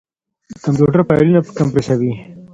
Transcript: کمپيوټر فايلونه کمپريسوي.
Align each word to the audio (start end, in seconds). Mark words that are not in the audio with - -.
کمپيوټر 0.65 0.99
فايلونه 1.07 1.39
کمپريسوي. 1.59 2.11